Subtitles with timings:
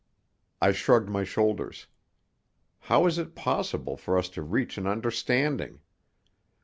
[0.59, 1.85] I shrugged my shoulders.
[2.79, 5.79] How was it possible for us to reach an understanding?